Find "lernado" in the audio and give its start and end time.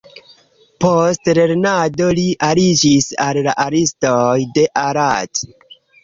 1.39-2.07